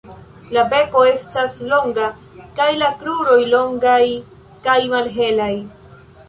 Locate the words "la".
0.55-0.61, 2.79-2.89